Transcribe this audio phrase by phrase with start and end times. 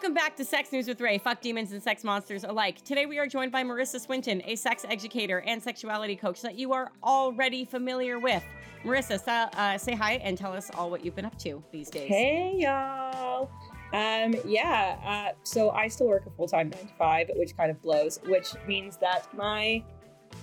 [0.00, 1.18] Welcome back to Sex News with Ray.
[1.18, 2.82] Fuck demons and sex monsters alike.
[2.86, 6.72] Today we are joined by Marissa Swinton, a sex educator and sexuality coach that you
[6.72, 8.42] are already familiar with.
[8.82, 11.90] Marissa, sa- uh, say hi and tell us all what you've been up to these
[11.90, 12.08] days.
[12.08, 13.50] Hey y'all.
[13.92, 17.70] Um, yeah, uh, so I still work a full time nine to five, which kind
[17.70, 19.84] of blows, which means that my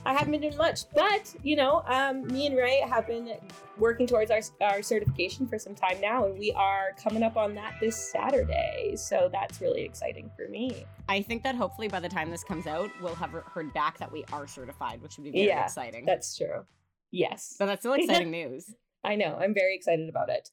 [0.07, 3.33] I haven't been doing much, but you know, um, me and Ray have been
[3.77, 7.53] working towards our, our certification for some time now, and we are coming up on
[7.55, 8.95] that this Saturday.
[8.95, 10.85] So that's really exciting for me.
[11.09, 14.09] I think that hopefully by the time this comes out, we'll have heard back that
[14.09, 16.05] we are certified, which would be very Yeah, exciting.
[16.05, 16.65] That's true.
[17.11, 18.73] Yes, so that's still exciting news.
[19.03, 19.37] I know.
[19.39, 20.49] I'm very excited about it.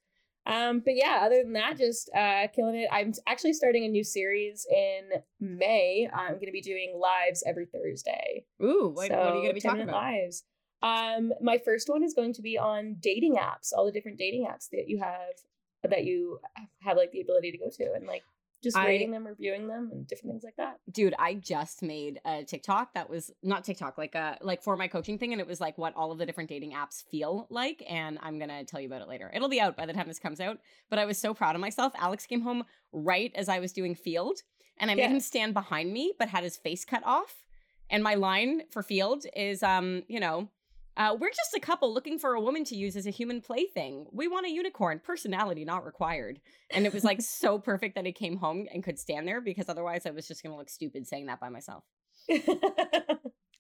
[0.46, 2.88] Um, but yeah, other than that, just uh, killing it.
[2.92, 6.08] I'm actually starting a new series in May.
[6.12, 8.44] I'm going to be doing lives every Thursday.
[8.62, 10.02] Ooh, what, what are you going to be 10 talking about?
[10.02, 10.44] Lives.
[10.82, 14.46] Um, my first one is going to be on dating apps, all the different dating
[14.46, 16.38] apps that you have that you
[16.80, 18.22] have like the ability to go to and like
[18.64, 20.78] just I- rating them, reviewing them, and different things like that.
[20.90, 24.88] Dude, I just made a TikTok that was not TikTok, like uh like for my
[24.88, 27.84] coaching thing, and it was like what all of the different dating apps feel like,
[27.88, 29.30] and I'm gonna tell you about it later.
[29.32, 30.58] It'll be out by the time this comes out,
[30.90, 31.92] but I was so proud of myself.
[31.96, 34.42] Alex came home right as I was doing Feeld,
[34.78, 37.44] and I made him stand behind me, but had his face cut off.
[37.90, 40.48] And my line for Feeld is, um, you know,
[40.96, 44.06] uh, we're just a couple looking for a woman to use as a human plaything.
[44.12, 46.40] We want a unicorn, personality not required.
[46.70, 49.68] And it was like so perfect that it came home and could stand there because
[49.68, 51.84] otherwise I was just gonna look stupid saying that by myself.
[52.28, 52.42] nice.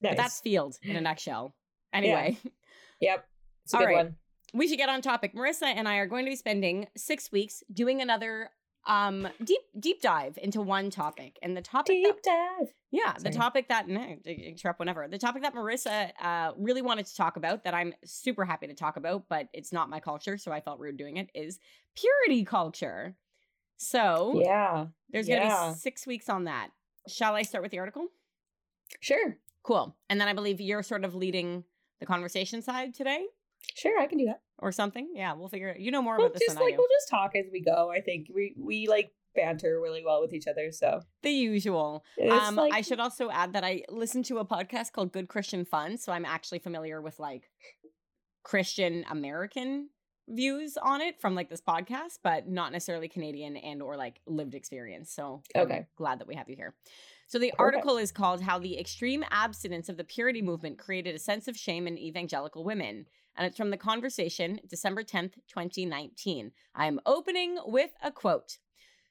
[0.02, 1.54] But that's Feeld in a nutshell.
[1.92, 2.36] Anyway,
[3.00, 3.24] yep.
[3.64, 3.96] It's a All good right.
[4.04, 4.16] one.
[4.52, 5.34] we should get on topic.
[5.34, 8.50] Marissa and I are going to be spending six weeks doing another
[8.86, 11.38] um deep deep dive into one topic.
[11.42, 12.74] And the topic that Deep dive.
[12.90, 13.30] Yeah, Sorry.
[13.32, 15.08] the topic that no, interrupt whenever.
[15.08, 18.74] The topic that Marissa uh, really wanted to talk about, that I'm super happy to
[18.74, 21.58] talk about, but it's not my culture, so I felt rude doing it, is
[21.96, 23.16] purity culture.
[23.76, 24.86] So Yeah.
[25.10, 26.70] there's gonna be six weeks on that.
[27.08, 28.06] Shall I start with the article?
[29.00, 29.38] Sure.
[29.62, 29.96] Cool.
[30.08, 31.64] And then I believe you're sort of leading
[32.00, 33.26] the conversation side today
[33.74, 34.40] Sure, I can do that.
[34.58, 35.10] or something.
[35.14, 35.80] Yeah, we'll figure it.
[35.80, 37.60] You know more We'll about this just than I like we'll just talk as we
[37.60, 37.90] go.
[37.90, 40.70] I think we we like banter really well with each other.
[40.70, 42.04] So the usual.
[42.30, 45.64] Um, like, I should also add that I listened to a podcast called Good Christian
[45.64, 47.50] Fun, so I'm actually familiar with like
[48.42, 49.88] Christian American
[50.28, 54.54] views on it from like this podcast, but not necessarily Canadian and or like lived
[54.54, 55.10] experience.
[55.12, 55.86] So I'm Okay.
[55.96, 56.74] glad that we have you here.
[57.26, 57.60] So the Perfect.
[57.60, 61.56] article is called "How the Extreme Abstinence of the Purity Movement Created a Sense of
[61.56, 66.52] Shame in Evangelical Women," and it's from the Conversation, December tenth, twenty nineteen.
[66.74, 68.58] I am opening with a quote.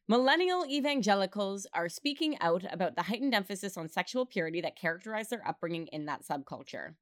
[0.07, 5.47] Millennial evangelicals are speaking out about the heightened emphasis on sexual purity that characterized their
[5.47, 6.95] upbringing in that subculture.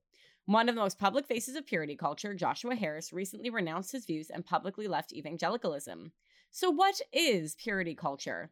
[0.46, 4.30] One of the most public faces of purity culture, Joshua Harris, recently renounced his views
[4.30, 6.12] and publicly left evangelicalism.
[6.52, 8.52] So, what is purity culture?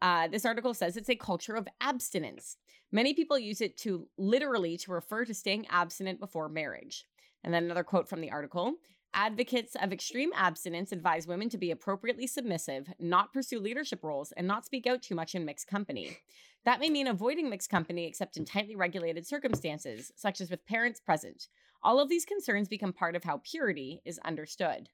[0.00, 2.56] Uh, this article says it's a culture of abstinence.
[2.92, 7.04] Many people use it to literally to refer to staying abstinent before marriage.
[7.44, 8.74] And then another quote from the article
[9.14, 14.46] Advocates of extreme abstinence advise women to be appropriately submissive, not pursue leadership roles, and
[14.46, 16.18] not speak out too much in mixed company.
[16.64, 21.00] That may mean avoiding mixed company except in tightly regulated circumstances, such as with parents
[21.00, 21.48] present.
[21.82, 24.90] All of these concerns become part of how purity is understood.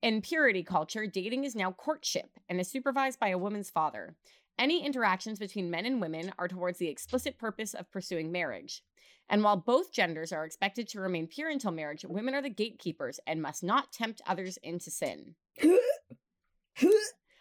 [0.00, 4.16] In purity culture, dating is now courtship and is supervised by a woman's father.
[4.58, 8.82] Any interactions between men and women are towards the explicit purpose of pursuing marriage.
[9.28, 13.18] And while both genders are expected to remain pure until marriage, women are the gatekeepers
[13.26, 15.34] and must not tempt others into sin.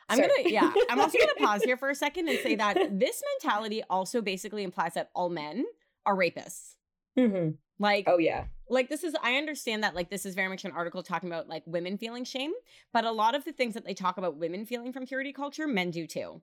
[0.10, 0.30] I'm Sorry.
[0.38, 3.84] gonna, yeah, I'm also gonna pause here for a second and say that this mentality
[3.90, 5.66] also basically implies that all men
[6.06, 6.76] are rapists.
[7.18, 8.46] hmm Like, Oh yeah.
[8.70, 11.48] like this is i understand that like this is very much an article talking about
[11.50, 12.52] like women feeling shame
[12.94, 15.68] but a lot of the things that they talk about women feeling from purity culture
[15.68, 16.42] men do too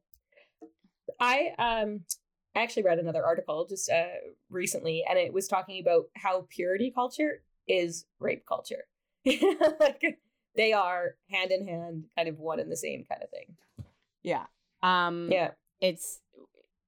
[1.21, 2.01] I um
[2.57, 4.05] I actually read another article just uh
[4.49, 8.85] recently and it was talking about how purity culture is rape culture.
[9.27, 10.19] like
[10.57, 13.57] they are hand in hand, kind of one and the same kind of thing.
[14.23, 14.47] yeah
[14.83, 15.51] um Yeah.
[15.81, 16.21] it's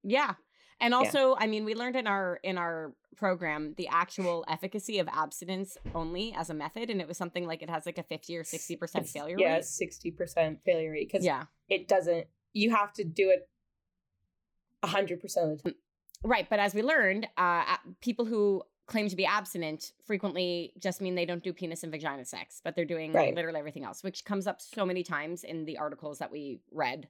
[0.02, 0.34] yeah
[0.80, 5.06] and also i mean we learned in our in our program the actual efficacy of
[5.08, 8.36] abstinence only as a method and it was something like it has like a 50
[8.38, 12.26] or 60 percent failure Yeah, rate sixty percent failure rate because yeah it doesn't.
[12.54, 13.48] You have to do it
[14.84, 15.78] hundred percent of the time.
[16.24, 21.14] Right, but as we learned, uh, people who claim to be abstinent frequently just mean
[21.14, 23.34] they don't do penis and vagina sex, but they're doing Right.
[23.34, 27.08] literally everything else, which comes up so many times in the articles that we read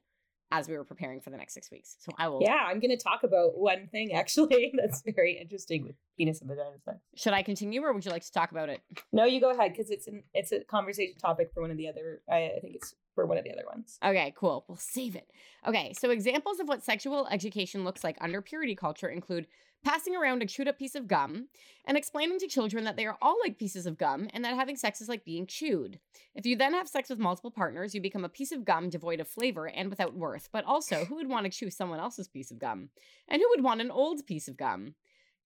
[0.50, 1.96] as we were preparing for the next six weeks.
[2.00, 2.42] So I will.
[2.42, 6.48] Yeah, I'm going to talk about one thing actually that's very interesting with penis and
[6.48, 6.98] vagina sex.
[7.16, 8.80] Should I continue or would you like to talk about it?
[9.12, 11.88] No, you go ahead because it's an it's a conversation topic for one of the
[11.88, 12.22] other.
[12.30, 13.98] I, I think it's for one of the other ones.
[14.04, 14.64] Okay, cool.
[14.68, 15.30] We'll save it.
[15.66, 19.46] Okay, so examples of what sexual education looks like under purity culture include
[19.84, 21.48] passing around a chewed up piece of gum
[21.86, 24.76] and explaining to children that they are all like pieces of gum and that having
[24.76, 25.98] sex is like being chewed.
[26.34, 29.20] If you then have sex with multiple partners, you become a piece of gum devoid
[29.20, 30.48] of flavor and without worth.
[30.52, 32.90] But also, who would want to chew someone else's piece of gum?
[33.28, 34.94] And who would want an old piece of gum?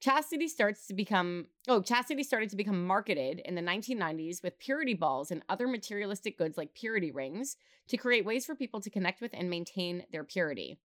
[0.01, 4.95] Chastity starts to become oh, chastity started to become marketed in the 1990s with purity
[4.95, 7.57] balls and other materialistic goods like purity rings
[7.89, 10.79] to create ways for people to connect with and maintain their purity.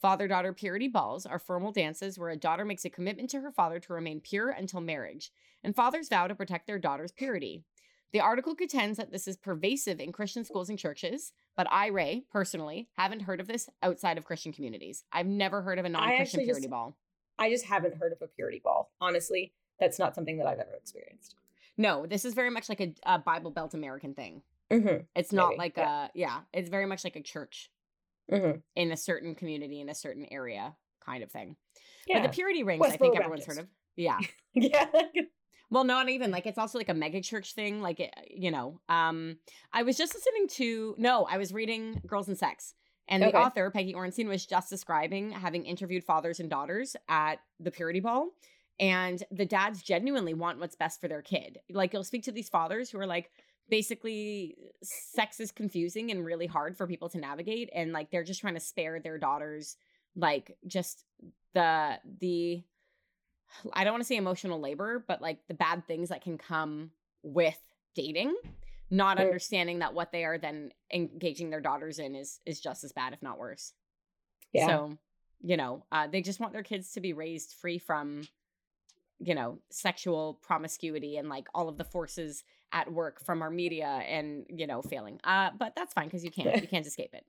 [0.00, 3.50] Father daughter purity balls are formal dances where a daughter makes a commitment to her
[3.50, 5.32] father to remain pure until marriage,
[5.64, 7.64] and fathers vow to protect their daughter's purity.
[8.12, 12.24] The article contends that this is pervasive in Christian schools and churches, but I, Ray,
[12.30, 15.04] personally, haven't heard of this outside of Christian communities.
[15.12, 16.96] I've never heard of a non Christian purity just- ball.
[17.38, 18.90] I just haven't heard of a purity ball.
[19.00, 21.34] Honestly, that's not something that I've ever experienced.
[21.76, 24.42] No, this is very much like a, a Bible Belt American thing.
[24.70, 25.04] Mm-hmm.
[25.14, 26.04] It's not Maybe, like yeah.
[26.06, 27.70] a, yeah, it's very much like a church
[28.30, 28.58] Mm-hmm.
[28.76, 31.56] in a certain community, in a certain area kind of thing.
[32.06, 32.18] Yeah.
[32.20, 33.56] But the purity rings, I think everyone's Baptist.
[33.58, 33.70] heard of.
[33.96, 34.18] Yeah.
[34.54, 34.84] yeah.
[35.70, 37.82] Well, not even like it's also like a mega church thing.
[37.82, 39.36] Like it, you know, um,
[39.70, 42.72] I was just listening to no, I was reading Girls and Sex,
[43.08, 47.70] and the author Peggy Orenstein was just describing having interviewed fathers and daughters at the
[47.70, 48.28] purity ball,
[48.78, 51.58] and the dads genuinely want what's best for their kid.
[51.70, 53.30] Like you'll speak to these fathers who are like,
[53.68, 58.40] basically, sex is confusing and really hard for people to navigate, and like they're just
[58.40, 59.76] trying to spare their daughters
[60.16, 61.04] like just
[61.54, 62.62] the the
[63.72, 66.90] I don't want to say emotional labor, but like the bad things that can come
[67.22, 67.58] with
[67.94, 68.34] dating,
[68.90, 72.92] not understanding that what they are then engaging their daughters in is is just as
[72.92, 73.72] bad, if not worse.
[74.52, 74.66] Yeah.
[74.66, 74.98] So,
[75.42, 78.22] you know, uh, they just want their kids to be raised free from,
[79.18, 83.86] you know, sexual promiscuity and like all of the forces at work from our media
[83.86, 85.18] and you know failing.
[85.24, 87.24] Uh, but that's fine because you can't you can't escape it.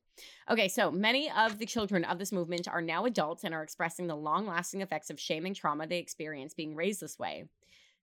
[0.50, 4.08] Okay, so many of the children of this movement are now adults and are expressing
[4.08, 7.46] the long lasting effects of shame and trauma they experience being raised this way.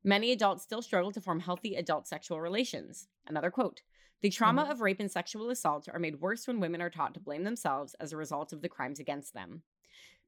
[0.06, 3.08] Many adults still struggle to form healthy adult sexual relations.
[3.26, 3.82] Another quote
[4.20, 4.70] The trauma Mhm.
[4.70, 7.94] of rape and sexual assault are made worse when women are taught to blame themselves
[7.94, 9.64] as a result of the crimes against them.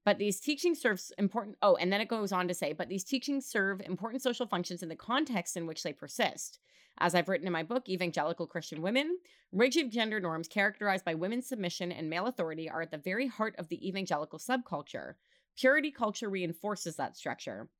[0.05, 3.05] But these teachings serve important, oh, and then it goes on to say, but these
[3.05, 6.59] teachings serve important social functions in the context in which they persist.
[6.99, 9.21] As I've written in my book, Evangelical Christian Women,
[9.53, 13.55] rigid gender norms characterized by women's submission and male authority are at the very heart
[13.59, 15.15] of the evangelical subculture.
[15.57, 17.71] Purity culture reinforces that structure.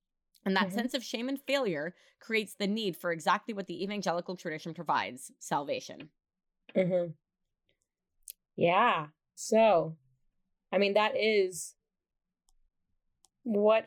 [0.49, 0.73] And that Mhm.
[0.73, 5.31] sense of shame and failure creates the need for exactly what the evangelical tradition provides
[5.39, 6.11] salvation.
[6.75, 7.13] Mm-hmm.
[8.57, 9.07] Yeah.
[9.35, 9.97] So,
[10.73, 11.75] I mean, that is
[13.45, 13.87] what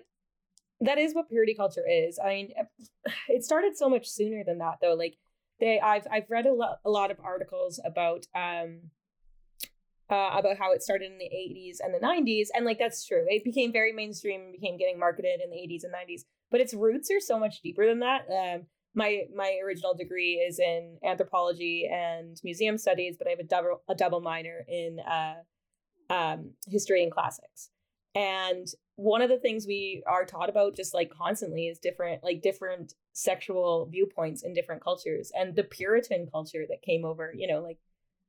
[0.82, 2.20] that is what purity culture is.
[2.24, 2.54] I mean,
[3.30, 4.94] it started so much sooner than that, though.
[4.94, 5.18] Like,
[5.60, 8.92] they, I've I've read a lot a lot of articles about um
[10.10, 13.26] uh, about how it started in the 80s and the 90s, and like that's true.
[13.30, 16.26] It became very mainstream and became getting marketed in the 80s and 90s.
[16.52, 18.26] But its roots are so much deeper than that.
[18.30, 23.44] Um, my my original degree is in anthropology and museum studies, but I have a
[23.44, 25.36] double a double minor in uh,
[26.14, 27.70] um, history and classics.
[28.14, 28.68] And
[28.98, 32.94] one of the things we are taught about just like constantly is different like different
[33.14, 37.78] sexual viewpoints in different cultures and the Puritan culture that came over, you know, like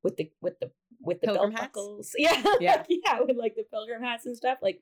[0.04, 0.70] with the with the
[1.00, 1.72] with the Pilgrim belt hats?
[1.72, 2.84] buckles, yeah, Yeah.
[2.88, 4.58] yeah, with like the pilgrim hats and stuff.
[4.62, 4.80] Like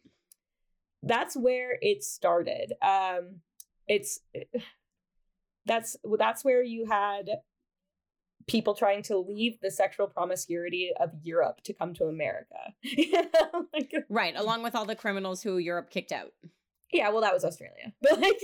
[1.03, 2.73] that's where it started.
[2.83, 3.41] Um,
[3.87, 4.21] it's
[5.67, 7.29] that's that's where you had
[8.47, 12.75] people trying to leave the sexual promiscuity of Europe to come to America.
[13.73, 16.33] Like, Right, along with all the criminals who Europe kicked out.
[16.93, 18.41] yeah, well, that was Australia, but like,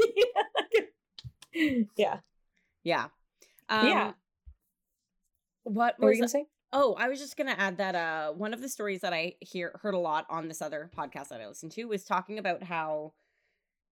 [1.97, 2.21] yeah,
[2.85, 3.07] Yeah.
[3.69, 4.13] Um, Yeah.
[5.65, 6.47] What what were you gonna say?
[6.79, 9.81] Oh, I was just gonna add that uh one of the stories that I hear
[9.83, 13.15] heard a lot on this other podcast that I listened to was talking about how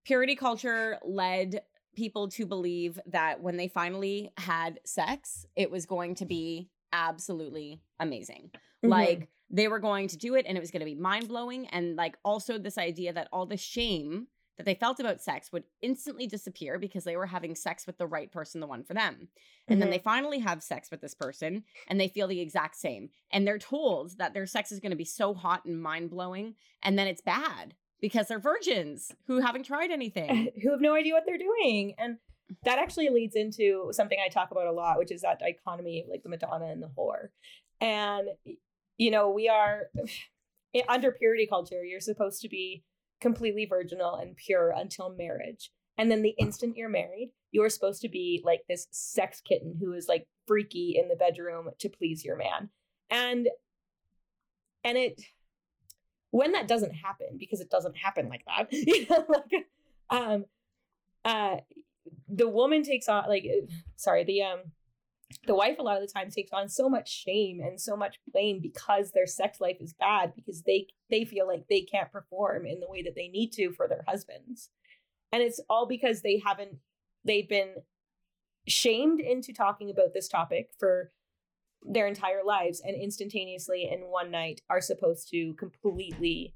[0.05, 1.63] purity culture led
[1.97, 7.81] people to believe that when they finally had sex, it was going to be absolutely
[8.01, 8.51] amazing.
[8.53, 8.91] Mm-hmm.
[8.91, 11.67] Like they were going to do it and it was going to be mind blowing.
[11.69, 14.27] And like also this idea that all the shame
[14.57, 18.07] that they felt about sex would instantly disappear because they were having sex with the
[18.07, 19.29] right person, the one for them.
[19.67, 19.93] And then Mhm.
[19.93, 23.11] they finally have sex with this person and they feel the exact same.
[23.33, 26.55] And they're told that their sex is going to be so hot and mind blowing.
[26.83, 30.51] And then it's bad because they're virgins who haven't tried anything.
[30.63, 31.95] who have no idea what they're doing.
[31.99, 32.19] And
[32.63, 36.09] that actually leads into something I talk about a lot, which is that dichotomy of
[36.09, 37.31] like the Madonna and the whore.
[37.81, 38.29] And,
[38.99, 39.91] you know, we are
[40.89, 42.85] under purity culture, you're supposed to be
[43.25, 45.71] completely virginal and pure until marriage.
[45.97, 49.95] And then the instant you're married, you're supposed to be like this sex kitten who
[49.95, 52.69] is like freaky in the bedroom to please your man.
[53.09, 53.49] And
[54.85, 55.23] and it
[56.33, 59.67] when that doesn't happen because it doesn't happen like that you know like
[60.11, 60.45] um
[61.25, 61.57] uh
[62.29, 63.47] the woman takes on like
[63.97, 64.61] sorry the um
[65.47, 68.19] the wife a lot of the time takes on so much shame and so much
[68.33, 72.67] blame because their sex life is bad because they they feel like they can't perform
[72.67, 74.71] in the way that they need to for their husbands
[75.33, 76.77] and it's all because they haven't
[77.25, 77.75] they've been
[78.67, 81.11] shamed into talking about this topic for
[81.83, 86.55] their entire lives and instantaneously in one night are supposed to completely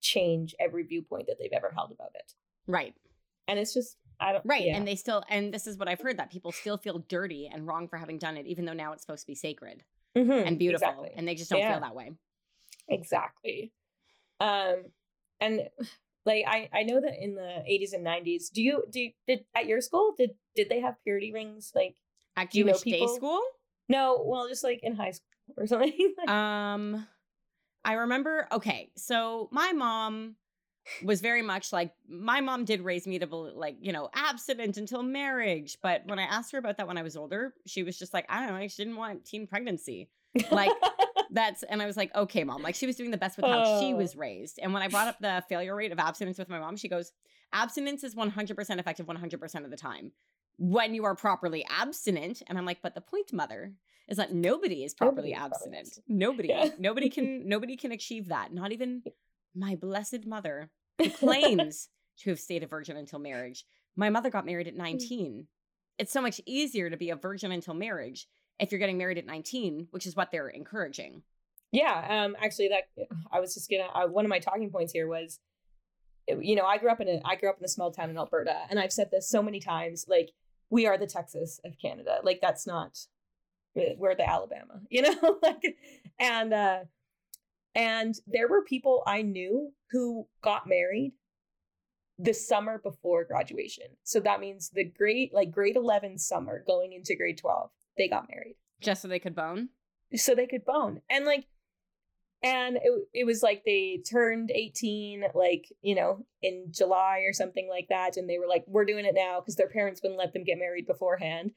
[0.00, 2.32] change every viewpoint that they've ever held about it.
[2.66, 2.94] Right.
[3.48, 4.64] And it's just I don't Right.
[4.64, 4.76] yeah.
[4.76, 7.66] And they still and this is what I've heard that people still feel dirty and
[7.66, 9.84] wrong for having done it, even though now it's supposed to be sacred
[10.16, 10.88] Mhm, and beautiful.
[10.88, 11.10] exactly.
[11.16, 11.72] And they just don't Yeah.
[11.72, 12.12] feel that way.
[12.88, 13.72] Exactly.
[14.40, 14.84] Um
[15.40, 15.68] and
[16.26, 19.66] like I I know that in the 80s and 90s, do you do did at
[19.66, 21.96] your school did did they have purity rings like
[22.36, 23.40] At Do you know Jewish day school?
[23.88, 26.14] no, well just like in high school or something.
[26.26, 27.06] Um
[27.84, 30.36] I remember okay, so my mom
[31.02, 34.76] was very much like my mom did raise me to bel- like, you know, abstinent
[34.76, 37.98] until marriage, but when I asked her about that when I was older, she was
[37.98, 40.08] just like, I don't know, she didn't want teen pregnancy.
[40.50, 40.72] like,
[41.30, 42.62] That's and I was like, okay, mom.
[42.62, 43.96] Like she was doing the best with how she Oh.
[43.96, 44.58] was raised.
[44.62, 47.12] And when I brought up the failure rate of abstinence with my mom, she goes,
[47.52, 50.12] abstinence is 100% effective 100% of the time
[50.56, 52.42] when you are properly abstinent.
[52.46, 53.74] And I'm like, but the point, mother,
[54.08, 55.86] is that nobody is properly Nobody is properly abstinent.
[55.88, 56.08] abstinent.
[56.18, 56.68] Nobody, Yeah.
[56.78, 58.52] nobody can, nobody can achieve that.
[58.54, 59.02] Not even
[59.54, 61.88] my blessed mother who claims
[62.20, 63.64] to have stayed a virgin until marriage.
[63.96, 65.46] My mother got married at 19.
[65.98, 68.28] It's so much easier to be a virgin until marriage
[68.58, 71.22] if you're getting married at 19, which is what they're encouraging.
[71.70, 73.88] Yeah, um, actually, that I was just gonna.
[73.94, 75.38] Uh, one of my talking points here was,
[76.26, 78.16] you know, I grew up in a I grew up in a small town in
[78.16, 80.06] Alberta, and I've said this so many times.
[80.08, 80.30] Like,
[80.70, 82.20] we are the Texas of Canada.
[82.22, 82.98] Like, that's not.
[83.74, 85.38] We're the Alabama, you know.
[85.42, 85.76] like,
[86.18, 86.78] and uh,
[87.74, 91.12] and there were people I knew who got married
[92.18, 93.86] the summer before graduation.
[94.02, 98.28] So that means the grade like grade eleven summer going into grade twelve, they got
[98.28, 99.68] married Just so they could bone?
[100.16, 101.44] so they could bone and like
[102.42, 107.68] and it, it was like they turned 18 like you know in july or something
[107.68, 110.32] like that and they were like we're doing it now because their parents wouldn't let
[110.32, 111.50] them get married beforehand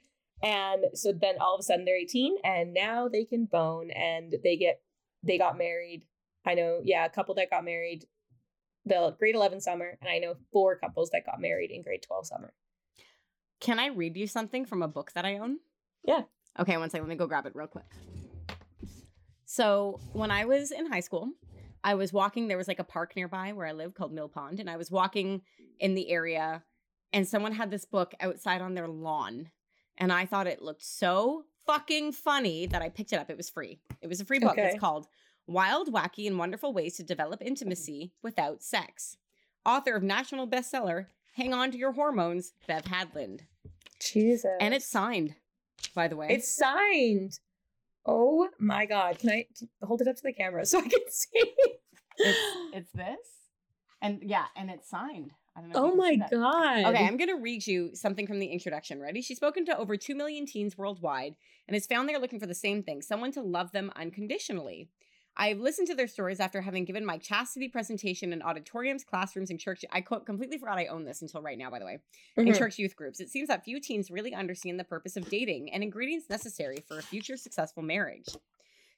[0.43, 4.35] and so then all of a sudden they're 18 and now they can bone and
[4.43, 4.81] they get
[5.23, 6.05] they got married
[6.45, 8.05] i know yeah a couple that got married
[8.85, 12.27] the grade 11 summer and i know four couples that got married in grade 12
[12.27, 12.53] summer
[13.59, 15.59] Can I read you something from a book that I own?
[16.03, 16.23] Yeah.
[16.57, 17.07] Okay, one second.
[17.07, 17.85] Let me go grab it real quick.
[19.45, 21.29] So, when I was in high school,
[21.83, 22.47] I was walking.
[22.47, 24.59] There was like a park nearby where I live called Mill Pond.
[24.59, 25.41] And I was walking
[25.79, 26.63] in the area,
[27.13, 29.51] and someone had this book outside on their lawn.
[29.97, 33.29] And I thought it looked so fucking funny that I picked it up.
[33.29, 33.79] It was free.
[34.01, 34.51] It was a free book.
[34.51, 34.69] Okay.
[34.69, 35.07] It's called
[35.47, 39.17] Wild, Wacky, and Wonderful Ways to Develop Intimacy Without Sex.
[39.65, 43.41] Author of national bestseller, Hang On to Your Hormones, Bev Hadland.
[43.99, 45.35] jesus And it's signed,
[45.93, 46.27] by the way.
[46.29, 47.39] It's signed.
[48.05, 49.19] Oh my god!
[49.19, 49.45] Can I
[49.83, 51.53] hold it up to the camera so I can see?
[52.17, 52.39] it's,
[52.73, 53.17] it's this.
[54.01, 55.33] And yeah, and it's signed.
[55.55, 55.75] I don't know.
[55.75, 56.85] oh you can see my god!
[56.85, 58.99] Okay, I'm going to read you something from the introduction.
[59.01, 59.21] Ready?
[59.21, 61.35] She's spoken to over 2 million teens worldwide
[61.67, 64.89] and has found they're looking for the same thing someone to love them unconditionally.
[65.37, 69.59] I've listened to their stories after having given my chastity presentation in auditoriums, classrooms, and
[69.59, 69.85] church.
[69.91, 71.99] I co- completely forgot I own this until right now, by the way.
[72.43, 72.53] In Mhm.
[72.53, 75.83] church youth groups, it seems that few teens really understand the purpose of dating and
[75.83, 78.39] ingredients necessary for a future successful marriage.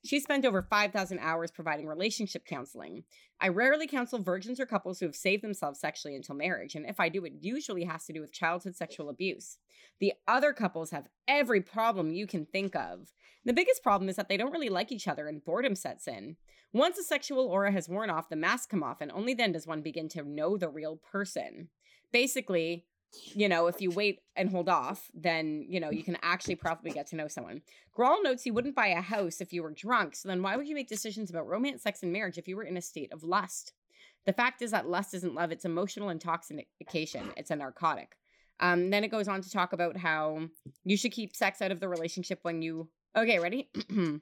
[0.05, 3.05] She spent over 5,000 hours providing relationship counseling.
[3.39, 6.99] I rarely counsel virgins or couples who have saved themselves sexually until marriage, and if
[6.99, 9.59] I do, it usually has to do with childhood sexual abuse.
[10.01, 13.13] The other couples have every problem you can think of.
[13.45, 16.35] The biggest problem is that they don't really like each other and boredom sets in.
[16.73, 19.67] Once a sexual aura has worn off, the masks come off, and only then does
[19.67, 21.69] one begin to know the real person.
[22.11, 22.85] Basically,
[23.33, 26.91] you know, if you wait and hold off, then, you know, you can actually probably
[26.91, 27.61] get to know someone.
[27.97, 30.67] Grawl notes you wouldn't buy a house if you were drunk, so then why would
[30.67, 33.23] you make decisions about romance, sex, and marriage if you were in a state of
[33.23, 33.73] lust?
[34.25, 38.17] The fact is that lust isn't love, it's emotional intoxication, it's a narcotic.
[38.59, 40.47] Um, then it goes on to talk about how
[40.85, 42.89] you should keep sex out of the relationship when you.
[43.15, 43.69] Okay, ready?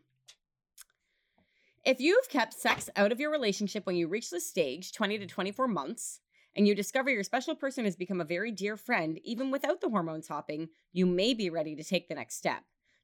[1.86, 5.28] if you've kept sex out of your relationship when you reach this stage, 20 to
[5.28, 6.21] 24 months,
[6.55, 9.89] and you discover your special person has become a very dear friend, even without the
[9.89, 12.63] hormones hopping, you may be ready to take the next step.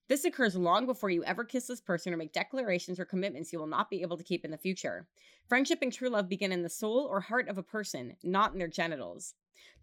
[0.10, 3.60] This occurs long before you ever kiss this person or make declarations or commitments you
[3.60, 5.08] will not be able to keep in the future.
[5.48, 8.60] Friendship and true love begin in the soul or heart of a person, not in
[8.60, 9.34] their genitals.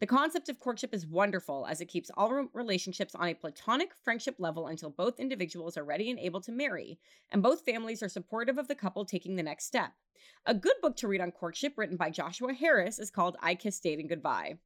[0.00, 4.36] The concept of courtship is wonderful as it keeps all relationships on a platonic friendship
[4.38, 6.98] level until both individuals are ready and able to marry,
[7.30, 9.92] and both families are supportive of the couple taking the next step.
[10.46, 13.80] A good book to read on courtship, written by Joshua Harris, is called I Kiss
[13.80, 14.58] Dating Goodbye.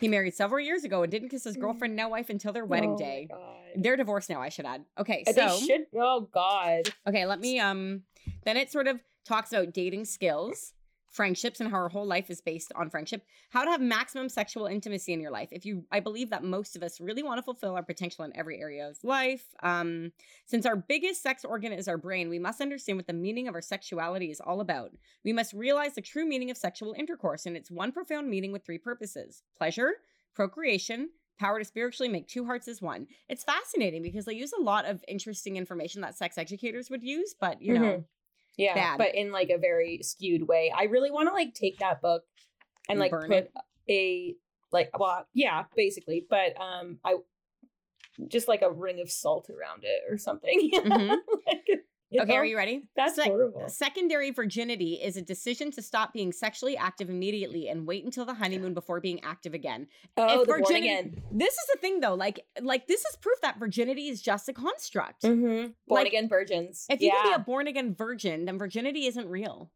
[0.00, 2.94] He married several years ago and didn't kiss his girlfriend, now wife, until their wedding
[2.94, 3.28] Oh day.
[3.30, 3.56] God.
[3.76, 4.84] They're divorced now, I should add.
[4.98, 5.86] Okay, so they should.
[5.94, 6.88] Oh God.
[7.06, 8.02] okay, let me um
[8.44, 10.72] then it sort of talks about dating skills,
[11.16, 13.24] friendships and how our whole life is based on friendship.
[13.48, 15.48] How to have maximum sexual intimacy in your life.
[15.50, 18.36] If you I believe that most of us really want to fulfill our potential in
[18.36, 19.44] every area of life.
[19.62, 20.12] Um
[20.44, 23.54] since our biggest sex organ is our brain, we must understand what the meaning of
[23.54, 24.92] our sexuality is all about.
[25.24, 28.64] We must realize the true meaning of sexual intercourse and it's one profound meaning with
[28.64, 29.94] three purposes: pleasure,
[30.34, 31.08] procreation,
[31.38, 33.06] power to spiritually make two hearts as one.
[33.28, 37.34] It's fascinating because they use a lot of interesting information that sex educators would use,
[37.38, 38.04] but you know,
[38.56, 38.98] Yeah, bad.
[38.98, 40.72] but in like a very skewed way.
[40.76, 42.22] I really want to like take that book
[42.88, 43.52] and like burn put it?
[43.88, 44.34] a
[44.72, 46.26] like well, yeah, basically.
[46.28, 47.16] But um, I
[48.28, 50.70] just like a ring of salt around it or something.
[50.74, 51.16] Mhm.
[51.46, 51.84] Like,
[52.22, 52.88] okay, are you ready?
[52.96, 53.68] That's Sec- horrible.
[53.68, 58.34] Secondary virginity is a decision to stop being sexually active immediately and wait until the
[58.34, 59.88] honeymoon before being active again.
[60.16, 61.22] Oh, if the born again.
[61.32, 64.52] This is the thing though, like like this is proof that virginity is just a
[64.52, 65.22] construct.
[65.22, 65.72] Mm-hmm.
[65.86, 66.86] Born Like, again virgins.
[66.88, 67.22] If you yeah.
[67.22, 69.70] can be a born again virgin, then virginity isn't real.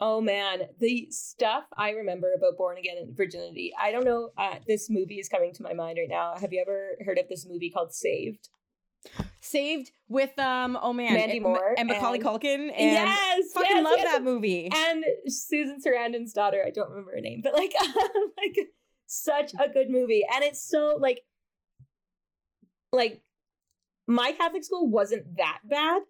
[0.00, 3.72] Oh man, the stuff I remember about Born Again and virginity.
[3.80, 4.30] I don't know.
[4.36, 6.34] Uh, this movie is coming to my mind right now.
[6.38, 8.48] Have you ever heard of this movie called Saved?
[9.40, 13.84] Saved with um oh man, Mandy Moore and Macaulay and- Culkin and yes, fucking yes,
[13.84, 14.12] love yes.
[14.12, 14.70] that movie.
[14.74, 16.62] And Susan Sarandon's daughter.
[16.66, 17.74] I don't remember her name, but like,
[18.38, 18.56] like
[19.06, 21.20] such a good movie, and it's so like,
[22.92, 23.22] like
[24.06, 26.02] my Catholic school wasn't that bad,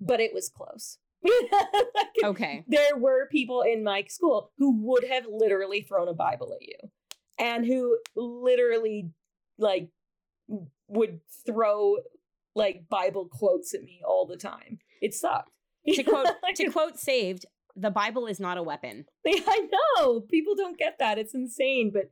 [0.00, 0.98] but it was close.
[1.30, 2.64] Like, Okay.
[2.68, 6.76] there were people in my school who would have literally thrown a Bible at you
[7.38, 9.10] and who literally
[9.58, 9.88] like
[10.88, 11.96] would throw
[12.54, 14.78] like Bible quotes at me all the time.
[15.00, 15.50] It sucked.
[15.86, 17.46] To quote to quote saved,
[17.76, 19.06] the Bible is not a weapon.
[19.26, 19.68] I
[19.98, 21.18] know people don't get that.
[21.18, 22.10] It's insane, but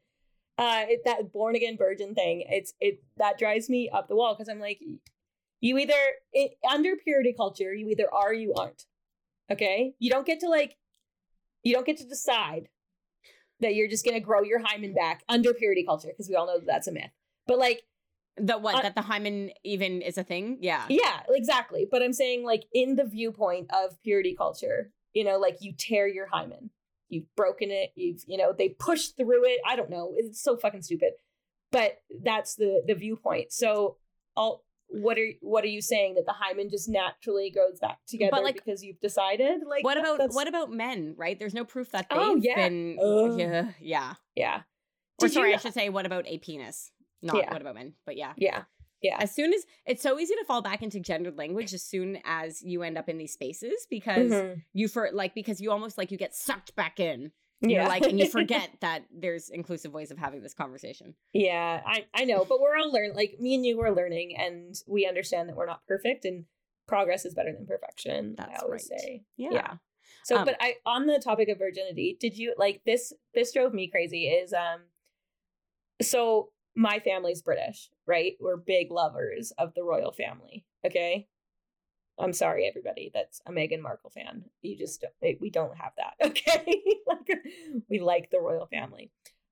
[0.59, 4.35] uh, it, that born again virgin thing, it's it that drives me up the wall
[4.35, 4.81] because I'm like,
[5.61, 5.95] you either
[6.33, 8.85] it, under purity culture, you either are, or you aren't.
[9.51, 10.77] Okay, you don't get to like,
[11.63, 12.69] you don't get to decide
[13.61, 16.59] that you're just gonna grow your hymen back under purity culture because we all know
[16.59, 17.13] that that's a myth.
[17.47, 17.83] But like,
[18.39, 18.77] The what?
[18.77, 20.59] Uh, that the hymen even is a thing?
[20.61, 20.85] Yeah.
[20.89, 21.87] yeah, exactly.
[21.91, 26.09] But I'm saying like in the viewpoint of purity culture, you know, like you tear
[26.09, 26.71] your hymen.
[27.09, 29.61] You've broken it, you've, you know, they push through it.
[29.67, 30.15] I don't know.
[30.17, 31.13] It's so fucking stupid.
[31.71, 33.53] But that's the the viewpoint.
[33.53, 33.99] So
[34.35, 38.39] all what are what are you saying that the hymen just naturally goes back together
[38.43, 39.61] like, because you've decided?
[39.69, 41.15] Like What about that's- what about men?
[41.19, 41.39] Right?
[41.39, 42.55] There's no proof that they've Oh, yeah.
[42.57, 42.99] been.
[43.03, 43.39] Ugh.
[43.39, 44.15] Yeah, yeah.
[44.35, 44.57] yeah.
[45.21, 46.93] Or Did sorry, you- I should say, what about a penis?
[47.23, 47.53] Not Yeah.
[47.53, 48.33] what about men, but yeah.
[48.37, 48.65] Yeah.
[49.01, 49.17] Yeah.
[49.21, 52.63] As soon as it's so easy to fall back into gendered language as soon as
[52.63, 54.63] you end up in these spaces because Mhm.
[54.73, 57.33] you for like because you almost like you get sucked back in.
[57.61, 57.69] Yeah.
[57.83, 61.15] You're like and you forget that there's inclusive ways of having this conversation.
[61.33, 63.15] Yeah, I, I know, but we're all learning.
[63.15, 66.47] Like me and you are learning, and we understand that we're not perfect, and
[66.89, 68.35] progress is better than perfection.
[68.39, 69.01] I That's always right.
[69.01, 69.25] say.
[69.37, 69.51] Yeah.
[69.53, 69.75] Yeah.
[70.25, 73.13] So, Um, but I on the topic of virginity, did you like this?
[73.33, 74.27] This drove me crazy.
[74.27, 74.81] Is um,
[76.01, 78.35] so my family's British, right?
[78.41, 80.65] We're big lovers of the royal family.
[80.87, 81.29] Okay.
[82.19, 83.11] I'm sorry, everybody.
[83.13, 84.45] That's a Meghan Markle fan.
[84.61, 86.15] You just don't, eh, we don't have that.
[86.33, 87.39] Okay, like
[87.89, 89.11] we like the royal family.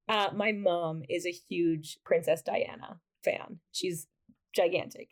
[0.08, 3.60] Uh, my mom is a huge Princess Diana fan.
[3.72, 4.06] She's
[4.54, 5.08] gigantic.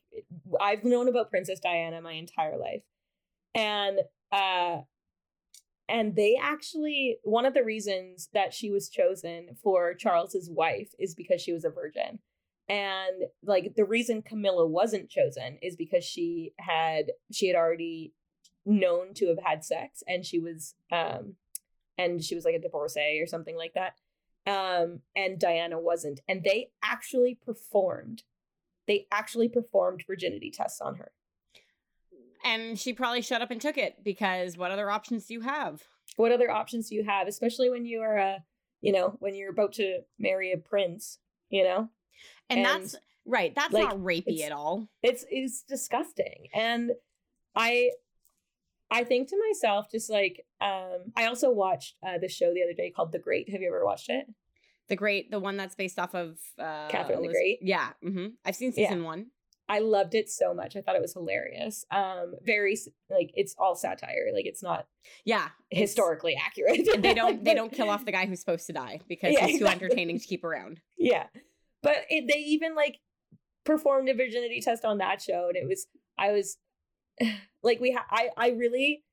[0.61, 2.83] I've known about Princess Diana my entire life,
[3.55, 4.01] and
[4.33, 4.79] uh,
[5.88, 11.14] and they actually one of the reasons that she was chosen for Charles's wife is
[11.14, 12.18] because she was a virgin.
[12.68, 18.12] And like the reason Camilla wasn't chosen is because she had she had already
[18.66, 21.35] known to have had sex and she was um
[21.96, 23.94] and she was like a divorcee or something like that.
[24.46, 26.20] Um and Diana wasn't.
[26.29, 28.24] And they actually performed
[28.87, 31.12] they actually performed virginity tests on her.
[32.44, 35.83] And she probably shut up and took it because what other options do you have?
[36.16, 38.38] what other options do you have especially when you are a,
[38.81, 41.88] you know when you're about to marry a prince you know
[42.51, 43.55] And, And, that's right.
[43.55, 44.88] That's like, not rapey at all.
[45.03, 46.90] it's it's disgusting and
[47.55, 47.90] i
[48.90, 52.74] i think to myself just like um i also watched uh this show the other
[52.74, 54.27] day called the great have you ever watched it
[54.88, 57.59] The great, the one that's based off of uh, Catherine the Great?
[57.61, 58.29] Yeah, mm-hmm.
[58.44, 58.88] I've seen Yeah.
[58.88, 59.27] season one.
[59.68, 60.76] I loved it so much.
[60.76, 61.85] I thought it was hilarious.
[61.90, 62.76] Um, very
[63.11, 64.28] like it's all satire.
[64.33, 64.87] Like it's not
[65.24, 65.48] Yeah.
[65.70, 66.88] historically accurate.
[67.02, 69.59] they don't they don't kill off the guy who's supposed to die because Yeah, he's
[69.59, 69.85] too exactly.
[69.87, 70.81] entertaining to keep around.
[70.96, 71.26] Yeah,
[71.83, 72.98] but it, they even like
[73.64, 75.87] performed a virginity test on that show, and it was
[76.18, 76.57] I was
[77.62, 79.04] like we ha- I I really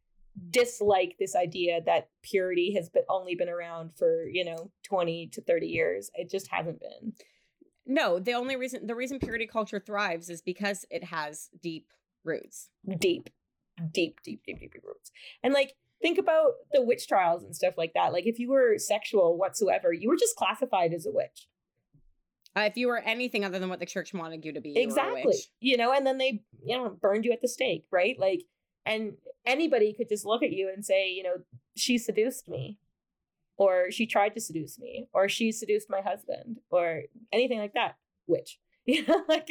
[0.49, 5.41] dislike this idea that purity has been only been around for you know 20 to
[5.41, 7.13] 30 years it just hasn't been
[7.85, 11.91] No, the only reason the reason purity culture thrives is because it has deep
[12.23, 12.69] roots.
[12.87, 13.29] deep deep
[13.91, 15.11] deep deep deep, deep roots.
[15.43, 18.11] And like think about the witch trials and stuff like that.
[18.11, 21.47] Like if you were sexual whatsoever you were just classified as a witch.
[22.57, 24.81] Uh, if you were anything other than what the church wanted you to be, you
[24.81, 25.35] exactly.
[25.59, 28.17] you know and then they you know burned you at the stake right?
[28.19, 28.43] Like
[28.85, 29.13] and
[29.45, 31.35] anybody could just look at you and say you know
[31.75, 32.79] she seduced me
[33.57, 37.95] or she tried to seduce me or she seduced my husband or anything like that
[38.25, 39.49] Which, you know like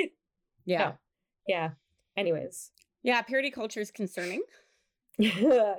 [0.64, 0.78] Yeah.
[0.78, 0.92] No.
[1.46, 1.70] yeah
[2.16, 2.70] anyways
[3.02, 4.42] Yeah, purity culture is concerning.
[5.18, 5.74] yeah,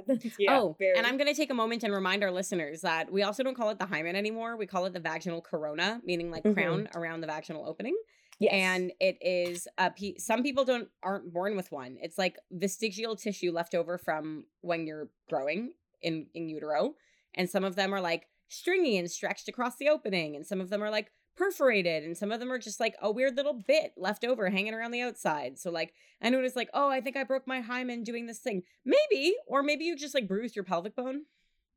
[0.49, 0.97] oh, very.
[0.97, 3.55] and I'm going to take a moment and remind our listeners that we also don't
[3.55, 4.55] call it the hymen anymore.
[4.55, 6.53] We call it the vaginal corona, meaning like Mhm.
[6.53, 7.97] crown around the vaginal opening.
[8.39, 8.53] yes.
[8.53, 11.97] And it is a pe- some people don't aren't born with one.
[12.01, 16.95] It's like vestigial tissue left over from when you're growing in in utero,
[17.35, 20.69] and some of them are like stringy and stretched across the opening, and some of
[20.69, 23.93] them are like perforated, and some of them are just like a weird little bit
[23.97, 25.59] left over hanging around the outside.
[25.59, 28.63] So like anyone is like, oh, I think I broke my hymen doing this thing,
[28.85, 31.23] maybe, or maybe you just like bruised your pelvic bone.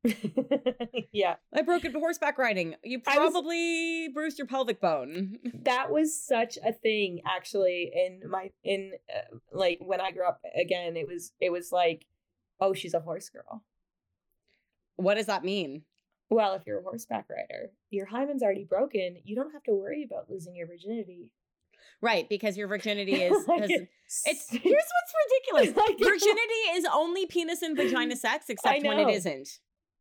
[1.11, 2.75] yeah I broke it horseback riding.
[2.83, 5.39] You I was- probably bruised your pelvic bone.
[5.63, 10.39] that was such a thing actually in my in uh, like when i grew up
[10.59, 12.05] again it was it was like
[12.61, 13.63] oh she's a horse girl
[15.01, 15.83] what does that mean?
[16.31, 20.03] well if you're a horseback rider your hymen's already broken you don't have to worry
[20.03, 21.31] about losing your virginity
[22.01, 23.87] Right, because your virginity is, Like, is-
[24.25, 25.13] it's here's what's
[25.53, 25.75] ridiculous.
[25.77, 29.59] Like- Virginity is only penis and vagina sex except when it isn't.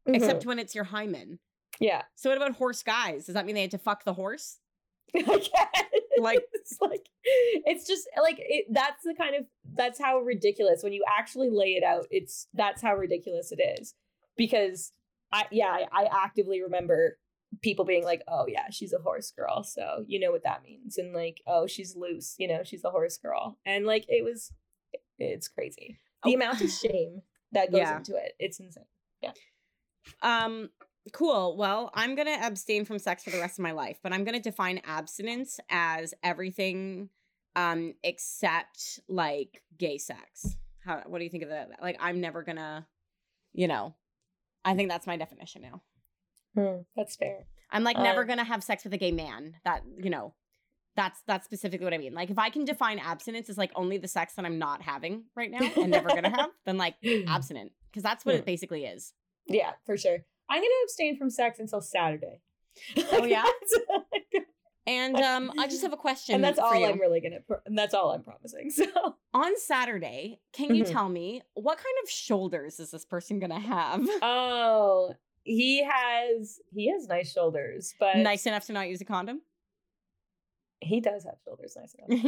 [0.09, 0.15] Mhm.
[0.17, 1.39] Except when it's your hymen.
[1.81, 3.27] yeah So what about horse guys?
[3.27, 4.59] Does that mean they had to fuck the horse?
[5.17, 5.41] I.
[6.21, 10.93] Like- it's like it's just like it, that's the kind of that's how ridiculous when
[10.93, 13.95] you actually lay it out it's that's how ridiculous it is
[14.39, 14.93] because
[15.33, 17.19] i yeah i, I actively remember
[17.63, 20.97] people being like oh yeah she's a horse girl so you know what that means
[20.97, 24.53] and like oh she's loose you know she's a horse girl and like it was
[25.19, 26.35] it's crazy the Oh.
[26.35, 27.23] amount of shame
[27.53, 27.97] that goes Yeah.
[27.99, 28.85] into it it's insane
[29.23, 29.33] Yeah.
[30.23, 30.71] Um
[31.13, 31.57] cool.
[31.57, 34.25] Well, I'm going to abstain from sex for the rest of my life, but I'm
[34.25, 37.09] going to define abstinence as everything
[37.57, 40.57] um except like gay sex.
[40.85, 41.71] How what do you think of that?
[41.81, 42.85] Like I'm never going to
[43.55, 43.95] you know.
[44.65, 45.83] I think that's my definition now.
[46.55, 49.55] Hmm, that's fair I'm like never Uh, gonna have sex with a gay man.
[49.65, 50.35] That you know,
[50.97, 52.15] that's that's specifically what I mean.
[52.15, 55.25] Like if I can define abstinence as like only the sex that I'm not having
[55.37, 56.95] right now and never gonna have, then like
[57.29, 58.39] abstinent because that's what Hmm.
[58.41, 59.13] it basically is.
[59.47, 60.19] Yeah, for sure.
[60.49, 62.41] I'm gonna abstain from sex until Saturday.
[63.13, 63.45] Oh, yeah?
[64.89, 66.73] And um, I just have a question, and that's all.
[66.85, 67.41] I'm really gonna.
[67.47, 68.71] Pro- and that's all I'm promising.
[68.75, 68.87] So
[69.35, 70.91] On Saturday, can you Mhm.
[70.91, 74.01] tell me what kind of shoulders is this person gonna have?
[74.23, 75.13] oh,
[75.45, 79.43] he has he has nice shoulders, but nice enough to not use a condom.
[80.81, 82.25] he does have shoulders nice enough.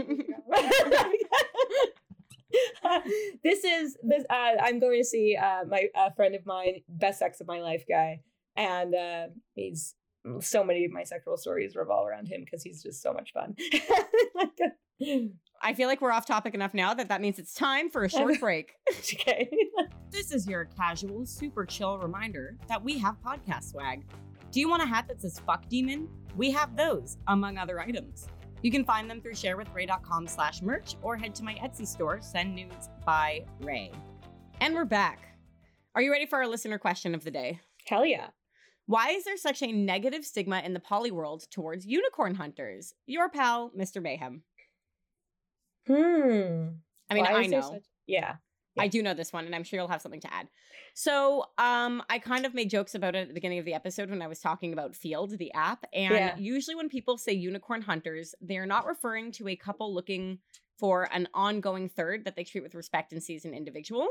[3.45, 4.25] this is this.
[4.29, 7.61] Uh, I'm going to see uh, my a friend of mine, best sex of my
[7.61, 8.21] life guy,
[8.57, 9.95] and uh, he's
[10.41, 13.57] so many of my sexual stories revolve around him because he's just so much fun.
[14.35, 15.17] Like, uh,
[15.63, 18.09] I feel like we're off topic enough now that that means it's time for a
[18.09, 18.73] short break.
[18.91, 19.51] okay.
[20.11, 24.05] This is your casual, super chill reminder that we have podcast swag.
[24.51, 26.09] Do you want a hat that says fuck demon?
[26.37, 28.27] We have those, among other items.
[28.63, 32.55] You can find them through sharewithray.com slash merch or head to my Etsy store, Send
[32.57, 33.93] Nudes by Ray.
[34.61, 35.21] And we're back.
[35.95, 37.61] Are you ready for our listener question of the day?
[37.87, 38.29] Hell yeah.
[38.91, 42.93] Why is there such a negative stigma in the poly world towards unicorn hunters?
[43.07, 44.03] Your pal, Mr.
[44.03, 44.43] Mayhem.
[45.87, 46.71] Hmm.
[47.09, 47.61] I mean, Why I know.
[47.61, 48.37] such- yeah.
[48.77, 50.49] I do know this one, and I'm sure you'll have something to add.
[50.95, 54.11] So, um, I kind of made jokes about it at the beginning of the episode
[54.11, 55.85] when I was talking about Feeld, the app.
[55.93, 56.37] And Yeah.
[56.37, 60.41] usually, when people say unicorn hunters, they are not referring to a couple looking
[60.79, 64.09] for an ongoing third that they treat with respect and sees an individual.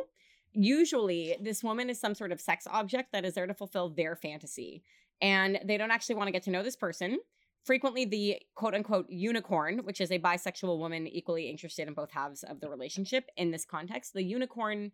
[0.54, 4.16] Usually, this woman is some sort of sex object that is there to fulfill their
[4.16, 4.84] fantasy,
[5.22, 7.20] and they don't actually want to get to know this person.
[7.64, 12.44] Frequently, the quote unquote unicorn, which is a bisexual woman equally interested in both halves
[12.44, 14.92] of the relationship in this context, the unicorn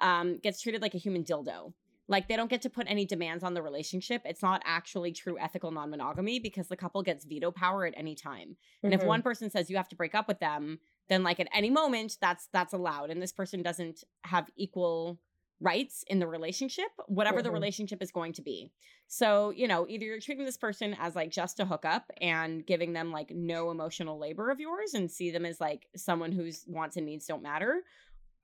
[0.00, 1.72] um, gets treated like a human dildo.
[2.10, 4.22] Like they don't get to put any demands on the relationship.
[4.24, 8.14] It's not actually true ethical non monogamy because the couple gets veto power at any
[8.14, 8.56] time.
[8.82, 9.06] And if Mhm.
[9.06, 12.16] one person says you have to break up with them, then like at any moment
[12.20, 15.18] that's that's allowed and this person doesn't have equal
[15.60, 17.54] rights in the relationship whatever the Mhm.
[17.54, 18.70] relationship is going to be.
[19.08, 22.92] So you know either you're treating this person as like just a hookup and giving
[22.92, 26.96] them like no emotional labor of yours and see them as like someone whose wants
[26.96, 27.82] and needs don't matter.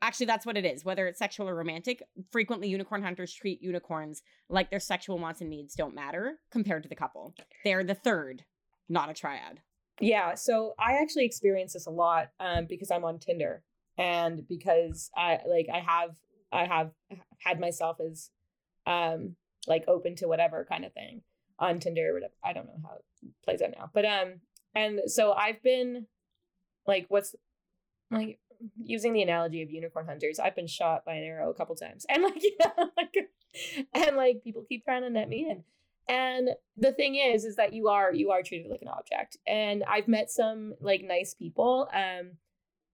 [0.03, 4.23] Actually that's what it is whether it's sexual or romantic frequently unicorn hunters treat unicorns
[4.49, 7.33] like their sexual wants and needs don't matter compared to the couple.
[7.65, 8.45] They're the third
[8.89, 9.61] not a triad
[10.01, 13.63] Yeah, so I actually experience this a lot um, because I'm on Tinder
[13.97, 16.17] and because I like I have
[16.53, 16.91] I have
[17.39, 18.31] had myself as
[18.87, 21.23] um like open to whatever kind of thing
[21.59, 22.35] on Tinder or whatever.
[22.43, 23.91] I don't know how it plays out now.
[23.93, 24.41] But um
[24.75, 26.07] and so I've been
[26.87, 27.35] like what's
[28.11, 28.39] like
[28.83, 32.07] using the analogy of unicorn hunters, I've been shot by an arrow a couple times.
[32.09, 33.17] And like you know, like
[33.95, 35.65] and like people keep trying to net me in.
[36.09, 39.39] And the thing is, is that you are you are treated like an object.
[39.47, 42.33] And I've met some like nice people, um,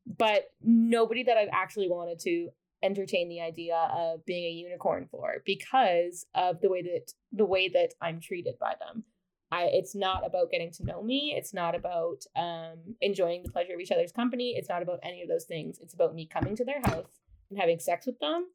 [0.07, 2.51] but nobody that I've actually wanted to
[2.83, 7.69] entertain the idea of being a unicorn for because of the way that the way
[7.69, 9.05] that I'm treated by them.
[9.53, 11.35] I it's not about getting to know me.
[11.37, 14.55] It's not about um enjoying the pleasure of each other's company.
[14.57, 15.79] It's not about any of those things.
[15.81, 17.21] It's about me coming to their house
[17.51, 18.47] and having sex with them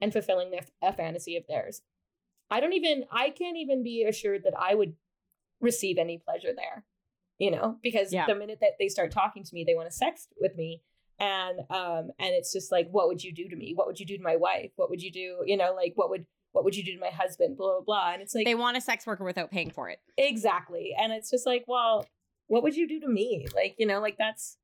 [0.00, 1.82] and fulfilling their, a fantasy of theirs.
[2.50, 4.94] I don't even I can't even be assured that I would
[5.60, 6.84] receive any pleasure there.
[7.38, 8.26] You know, because Yeah.
[8.26, 10.82] the minute that they start talking to me, they want to sex with me.
[11.18, 13.72] And um and it's just like, what would you do to me?
[13.74, 14.70] What would you do to my wife?
[14.76, 15.42] What would you do?
[15.46, 17.56] You know, like what would what would you do to my husband?
[17.56, 18.12] Blah blah blah.
[18.12, 20.94] And it's like they want a sex worker without paying for it exactly.
[20.98, 22.06] And it's just like, well,
[22.46, 23.46] what would you do to me?
[23.54, 24.58] Like, you know, like that's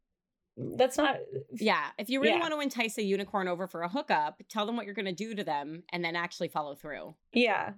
[0.57, 1.17] that's not
[1.53, 2.41] Yeah, if you really Yeah.
[2.41, 5.13] want to entice a unicorn over for a hookup, tell them what you're going to
[5.13, 7.15] do to them and then actually follow through.
[7.33, 7.73] yeah.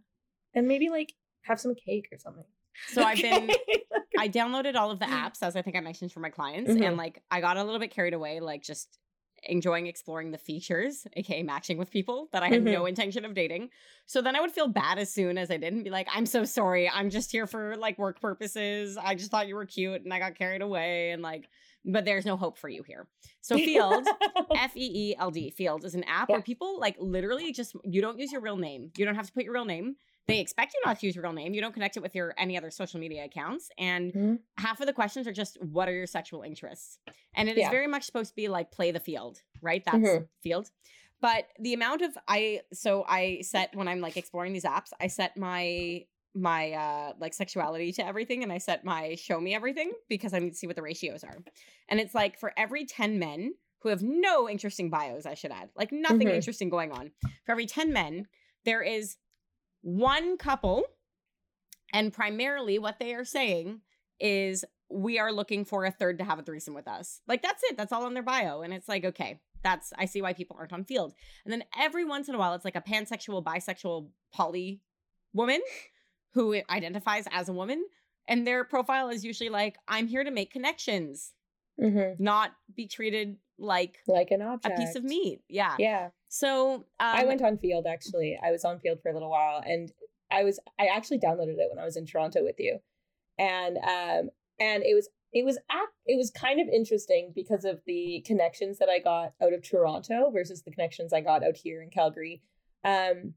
[0.54, 2.44] And maybe like have some cake or something.
[2.88, 3.50] So I've been
[4.18, 6.86] I downloaded all of the apps as I think I mentioned for my clients Mhm.
[6.86, 8.98] and like I got a little bit carried away like just
[9.44, 13.70] enjoying exploring the features, aka matching with people that I had no intention of dating.
[14.06, 16.26] So then I would feel bad as soon as I did and be like, I'm
[16.26, 16.88] so sorry.
[16.88, 18.96] I'm just here for like work purposes.
[18.96, 21.48] I just thought you were cute and I got carried away and like
[21.84, 23.06] but there's no hope for you here.
[23.40, 24.04] So Feeld
[24.56, 26.36] F E E L D Feeld is an app Yeah.
[26.36, 28.90] where people like literally just you don't use your real name.
[28.96, 29.96] You don't have to put your real name.
[30.28, 31.52] They expect you not to use your real name.
[31.52, 33.70] You don't connect it with your any other social media accounts.
[33.76, 34.38] And Mhm.
[34.58, 36.98] half of the questions are just what are your sexual interests?
[37.34, 37.70] And it is Yeah.
[37.70, 39.84] very much supposed to be like play the field, right?
[39.84, 40.28] That's Mhm.
[40.44, 40.70] Feeld.
[41.20, 45.08] But the amount of I so I set when I'm like exploring these apps, I
[45.08, 49.92] set my my uh like sexuality to everything and I set my show me everything
[50.08, 51.36] because I need to see what the ratios are.
[51.88, 55.70] And it's like for every 10 men who have no interesting bios, I should add,
[55.76, 56.34] like nothing Mhm.
[56.34, 57.10] interesting going on.
[57.44, 58.28] For every 10 men,
[58.64, 59.16] there is
[59.82, 60.84] one couple
[61.92, 63.80] and primarily what they are saying
[64.18, 67.20] is we are looking for a third to have a threesome with us.
[67.26, 67.76] Like that's it.
[67.76, 68.62] That's all on their bio.
[68.62, 71.12] And it's like, okay, that's I see why people aren't on Feeld.
[71.44, 74.80] And then every once in a while, it's like a pansexual, bisexual, poly
[75.34, 75.60] woman
[76.34, 77.84] who identifies as a woman.
[78.28, 81.34] And their profile is usually like, I'm here to make connections,
[81.80, 82.18] Mhm.
[82.20, 85.42] not be treated like like an object a piece of meat.
[85.48, 85.76] Yeah.
[85.78, 86.10] Yeah.
[86.28, 88.38] So um, I went on Feeld actually.
[88.42, 89.92] I was on Feeld for a little while and
[90.30, 92.80] I was I actually downloaded it when I was in Toronto with you.
[93.38, 97.80] And um and it was it was act it was kind of interesting because of
[97.86, 101.82] the connections that I got out of Toronto versus the connections I got out here
[101.82, 102.42] in Calgary.
[102.84, 103.34] Um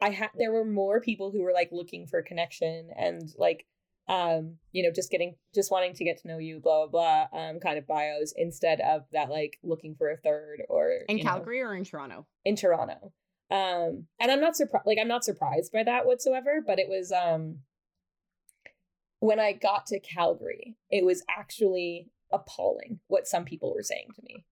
[0.00, 3.66] I had there were more people who were like looking for connection and like
[4.08, 7.40] um you know just getting just wanting to get to know you blah blah blah
[7.40, 11.24] um kind of bios instead of that like looking for a third or in you
[11.24, 12.26] know, Calgary or in Toronto.
[12.44, 13.12] in Toronto.
[13.50, 17.12] Um, and I'm not surprised, like, I'm not surprised by that whatsoever, but it was,
[17.12, 17.58] um,
[19.20, 24.22] when I got to Calgary, it was actually appalling what some people were saying to
[24.22, 24.44] me.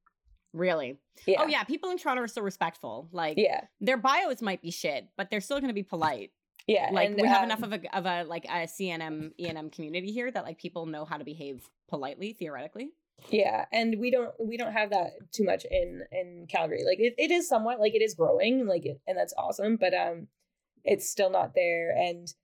[0.54, 0.96] Really?
[1.26, 1.42] Yeah.
[1.42, 3.08] Oh yeah, people in Toronto are so respectful.
[3.12, 3.64] Like Yeah.
[3.80, 6.30] their bios might be shit, but they're still going to be polite.
[6.66, 6.88] Yeah.
[6.92, 10.12] Like and, we have um, enough of a of a like a CNM ENM community
[10.12, 12.92] here that like people know how to behave politely theoretically.
[13.30, 17.14] yeah and we don't we don't have that too much in in calgary like it,
[17.16, 20.26] it is somewhat like it is growing like it, and that's awesome but um
[20.82, 22.34] it's still not there and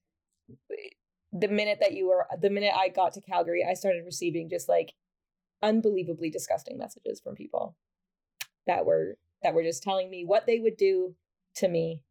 [1.33, 4.69] the minute that you were the minute i got to calgary i started receiving just
[4.69, 4.93] like
[5.61, 7.77] unbelievably disgusting messages from people
[8.71, 11.17] that were that were just telling me what they would do
[11.57, 12.03] to me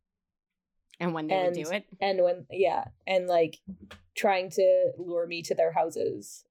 [0.99, 3.59] And when they would do it, and when yeah and like
[4.15, 6.43] trying to lure me to their houses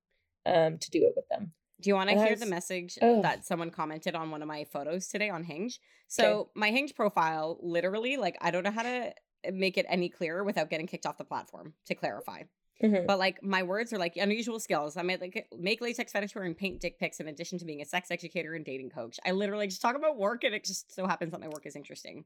[0.47, 3.23] um to do it with them do you want to hear has- the message Ugh.
[3.23, 5.79] that someone commented on one of my photos today on Hinge?
[6.09, 9.15] So my Hinge profile, literally, like I don't know how to
[9.53, 11.75] make it any clearer without getting kicked off the platform.
[11.87, 12.43] To clarify,
[12.83, 13.07] Mhm.
[13.07, 14.97] But like my words are like unusual skills.
[14.97, 17.83] I made like make latex fetish wear and paint dick pics in addition to being
[17.83, 19.19] a sex educator and dating coach.
[19.27, 21.75] I literally just talk about work and it just so happens that my work is
[21.77, 22.25] interesting.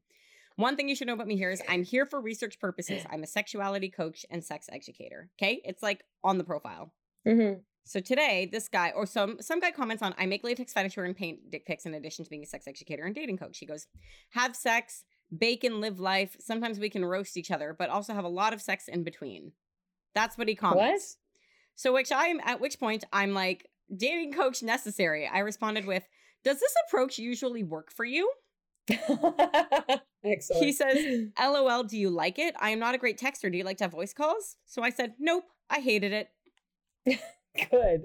[0.56, 3.06] One thing you should know about me here is I'm here for research purposes.
[3.10, 5.30] I'm a sexuality coach and sex educator.
[5.38, 5.62] Okay?
[5.64, 6.92] It's like on the profile.
[7.26, 7.62] Mhm.
[7.84, 11.06] So today, this guy or some some guy comments on I make latex fetish wear
[11.06, 13.58] and paint dick pics in addition to being a sex educator and dating coach.
[13.58, 13.86] He goes,
[14.30, 15.04] have sex,
[15.36, 16.36] bake and live life.
[16.38, 19.52] Sometimes we can roast each other, but also have a lot of sex in between.
[20.14, 21.16] That's what he comments.
[21.74, 25.28] So which I'm at which point I'm like, dating coach necessary.
[25.32, 26.04] I responded with,
[26.44, 28.30] Does this approach usually work for you?
[28.90, 30.64] Excellent.
[30.64, 32.54] He says, LOL, do you like it?
[32.60, 33.50] I am not a great texter.
[33.50, 34.56] Do you like to have voice calls?
[34.66, 36.28] So I said, Nope, I hated it.
[37.70, 38.02] Good.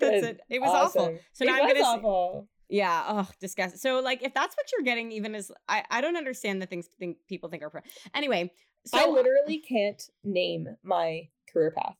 [0.00, 0.40] That's it.
[0.48, 1.02] It was awful.
[1.02, 1.18] Awesome.
[1.32, 2.48] So it now I'm gonna say- awful.
[2.72, 3.78] Yeah, oh, disgusting.
[3.78, 6.88] So like if that's what you're getting, even as I, I don't understand the things
[7.00, 7.80] think people think are pro
[8.14, 8.52] anyway.
[8.86, 11.96] So I literally can't name my career path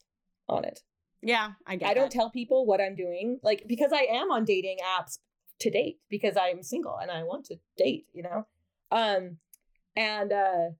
[0.49, 0.81] on it.
[1.23, 2.13] Yeah, I get I don't that.
[2.13, 5.19] tell people what I'm doing, like because I am on dating apps
[5.61, 8.47] to date because I'm single and I want to date, you know.
[8.91, 9.37] Um,
[9.97, 10.71] and uh,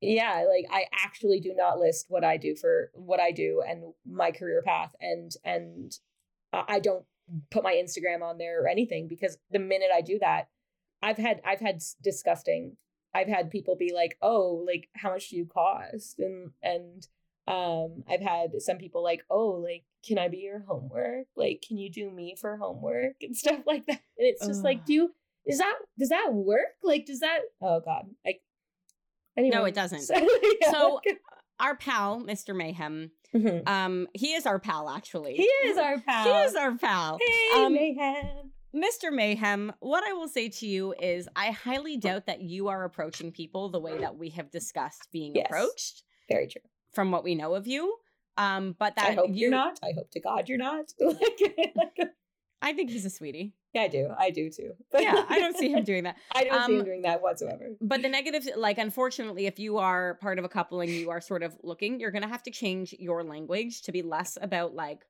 [0.00, 3.94] yeah, like I actually do not list what I do for what I do and
[4.04, 5.92] my career path, and and
[6.52, 7.04] I I don't
[7.50, 10.48] put my Instagram on there or anything because the minute I do that,
[11.02, 12.76] I've had I've had disgusting.
[13.14, 17.06] I've had people be like, "Oh, like how much do you cost?" and and
[17.46, 21.76] um i've had some people like oh like can i be your homework like can
[21.76, 25.14] you do me for homework and stuff like that and it's just like do you
[25.44, 28.40] is that does that work like does that oh god like
[29.36, 30.00] anyway No, it doesn't.
[30.00, 30.14] so,
[30.62, 31.00] yeah, So-
[31.60, 32.56] Our pal, Mr.
[32.56, 33.68] Mayhem, Mhm.
[33.68, 35.34] um, he is our pal actually.
[35.34, 37.18] he is our pal He is our pal.
[37.20, 39.12] hey um, mayhem Mr.
[39.12, 43.30] Mayhem, what I will say to you is I highly doubt that you are approaching
[43.30, 45.46] people the way that we have discussed being Yes.
[45.46, 47.96] approached very true from what we know of you.
[48.36, 50.92] Um, but that i hope you you're not i hope to god you're not
[52.62, 53.52] I think he's a sweetie.
[53.74, 56.16] yeah i do i do too Yeah, I don't see him doing that.
[56.34, 59.78] i don't see him Um, doing that whatsoever But the negative, like, unfortunately, if you
[59.78, 62.42] are part of a couple and you are sort of looking, you're going to have
[62.44, 65.04] to change your language to be less about, like,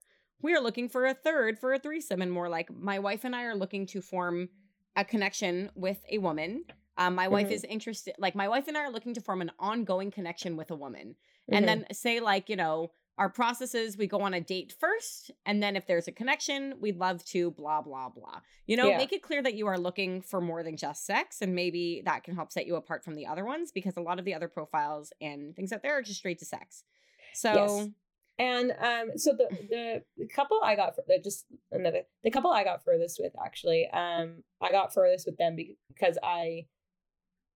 [0.44, 3.34] we are looking for a third for a threesome and more like, my wife and
[3.34, 4.50] I are looking to form
[4.94, 6.64] a connection with a woman.
[6.98, 7.52] Um, my wife Mhm.
[7.52, 10.70] is interested, like, my wife and I are looking to form an ongoing connection with
[10.70, 11.16] a woman.
[11.50, 11.56] Mhm.
[11.56, 15.30] And then say, like, you know, our processes, we go on a date first.
[15.46, 18.40] And then if there's a connection, we'd love to blah, blah, blah.
[18.66, 18.98] You know, Yeah.
[18.98, 21.40] make it clear that you are looking for more than just sex.
[21.40, 24.18] And maybe that can help set you apart from the other ones because a lot
[24.18, 26.84] of the other profiles and things out there are just straight to sex.
[27.32, 27.88] So, Yes.
[28.38, 32.84] And um, so the, the couple I got for just another the couple I got
[32.84, 35.56] furthest with actually um I got furthest with them
[35.88, 36.66] because I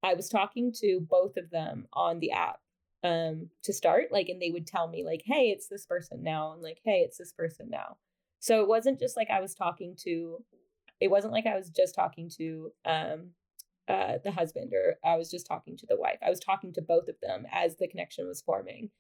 [0.05, 2.61] I was talking to both of them on the app
[3.03, 6.53] um to start like and they would tell me like hey it's this person now
[6.53, 7.97] and like hey it's this person now.
[8.39, 10.45] So it wasn't just like I was talking to
[11.01, 13.31] it wasn't like I was just talking to um
[13.89, 16.19] uh the husband or I was just talking to the wife.
[16.25, 18.91] I was talking to both of them as the connection was forming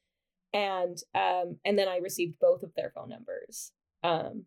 [0.52, 4.44] and um and then i received both of their phone numbers um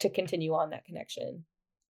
[0.00, 1.44] to continue on that connection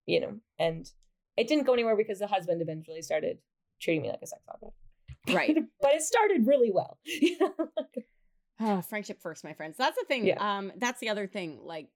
[0.05, 0.91] you know and
[1.37, 3.39] it didn't go anywhere because the husband eventually started
[3.81, 4.73] treating me like a sex object
[5.33, 5.55] right.
[5.81, 6.99] but it started really well?
[8.59, 9.75] Oh, friendship first, my friends.
[9.77, 10.25] That's the thing.
[10.25, 10.37] Yeah.
[10.39, 11.59] Um, that's the other thing.
[11.63, 11.89] Like,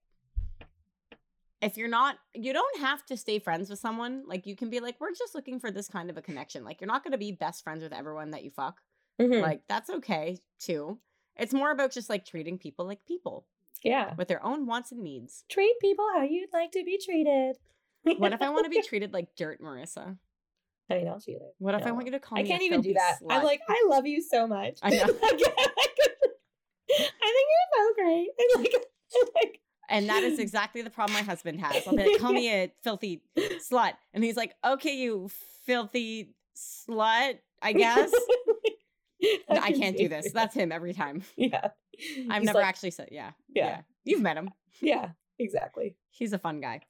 [1.61, 4.23] if you're not, you don't have to stay friends with someone.
[4.27, 6.65] Like, you can be like, we're just looking for this kind of a connection.
[6.65, 8.81] Like, you're not going to be best friends with everyone that you fuck.
[9.21, 9.41] Mhm.
[9.41, 10.99] Like, that's okay too.
[11.39, 13.45] It's more about just like treating people like people
[13.83, 15.45] yeah with their own wants and needs.
[15.49, 17.55] treat people how you'd like to be treated
[18.03, 20.17] What if I want to be treated like dirt, Marissa?
[20.91, 22.49] i mean i'll treat it What if I want you to call i me?
[22.49, 25.03] a can't even do that i'm like i love you so much I know.
[25.03, 25.41] i think
[26.89, 28.73] you're so great and like,
[29.35, 31.85] like And that is exactly the problem my husband has.
[31.87, 33.93] I'll be like, call me a filthy slut.
[34.13, 35.29] And he's like, okay, you
[35.65, 38.11] filthy slut, I guess.
[39.49, 40.27] I can can't do this.
[40.27, 40.33] it.
[40.33, 41.23] That's him every time.
[41.35, 41.69] yeah.
[42.29, 43.81] I've He's never like, actually said, yeah, Yeah.
[44.05, 44.49] You've met him.
[44.81, 45.95] Yeah, exactly.
[46.11, 46.81] He's a fun guy.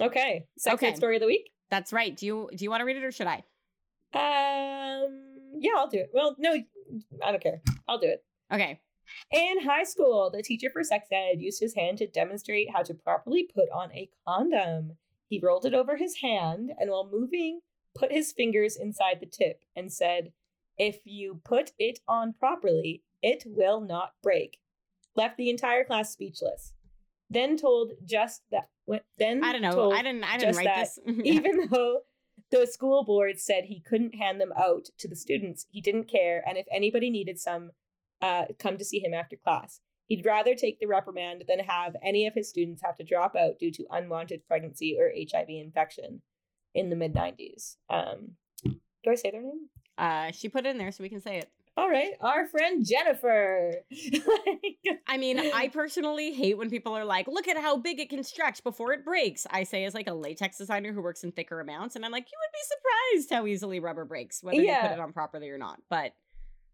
[0.00, 0.46] Okay.
[0.58, 0.94] Sex Okay.
[0.94, 1.50] story of the week.
[1.70, 2.16] That's right.
[2.16, 3.44] Do you do you want to read it or should I?
[4.14, 5.22] Um.
[5.58, 6.10] Yeah, I'll do it.
[6.12, 6.52] Well, no,
[7.24, 7.60] I don't care.
[7.88, 8.24] I'll do it.
[8.52, 8.80] Okay.
[9.32, 12.92] In high school, the teacher for sex ed used his hand to demonstrate how to
[12.94, 14.96] properly put on a condom.
[15.28, 17.60] He rolled it over his hand and, while moving,
[17.96, 20.32] put his fingers inside the tip and said,
[20.78, 24.58] If you put it on properly, it will not break.
[25.14, 26.74] Left the entire class speechless.
[27.30, 28.68] Then told just that.
[29.18, 29.90] Then I don't know.
[29.90, 31.16] I didn't I didn't write that this.
[31.24, 32.00] even though
[32.50, 36.44] the school board said he couldn't hand them out to the students, he didn't care.
[36.46, 37.70] And if anybody needed some,
[38.20, 39.80] uh, come to see him after class.
[40.06, 43.58] He'd rather take the reprimand than have any of his students have to drop out
[43.58, 46.22] due to unwanted pregnancy or HIV infection
[46.74, 47.76] in the mid 90s.
[47.90, 49.68] Um, do I say their name?
[49.98, 51.48] Uh, she put it in there so we can say it.
[51.78, 53.74] All right, our friend Jennifer.
[55.06, 58.22] I mean, I personally hate when people are like, look at how big it can
[58.24, 59.46] stretch before it breaks.
[59.50, 62.26] I say as like a latex designer who works in thicker amounts, and I'm like,
[62.30, 65.58] you would be surprised how easily rubber breaks, whether you put it on properly or
[65.58, 65.80] not.
[65.90, 66.12] But